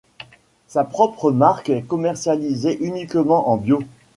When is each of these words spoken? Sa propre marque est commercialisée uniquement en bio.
Sa 0.65 0.83
propre 0.83 1.29
marque 1.29 1.69
est 1.69 1.83
commercialisée 1.83 2.75
uniquement 2.83 3.49
en 3.51 3.57
bio. 3.57 3.83